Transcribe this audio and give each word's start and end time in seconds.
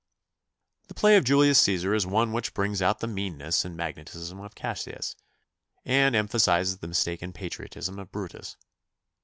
The 0.87 0.95
play 0.95 1.15
of 1.15 1.23
"Julius 1.23 1.63
Cæsar" 1.63 1.95
is 1.95 2.07
one 2.07 2.33
which 2.33 2.55
brings 2.55 2.81
out 2.81 3.01
the 3.01 3.07
meanness 3.07 3.63
and 3.63 3.77
magnetism 3.77 4.39
of 4.39 4.55
Cassius, 4.55 5.15
and 5.85 6.15
emphasizes 6.15 6.79
the 6.79 6.87
mistaken 6.87 7.33
patriotism 7.33 7.99
of 7.99 8.11
Brutus. 8.11 8.57